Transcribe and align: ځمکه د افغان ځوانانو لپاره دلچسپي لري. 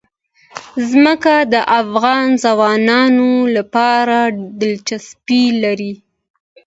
ځمکه 0.89 1.35
د 1.53 1.55
افغان 1.81 2.25
ځوانانو 2.45 3.29
لپاره 3.55 4.17
دلچسپي 4.61 5.43
لري. 5.63 5.93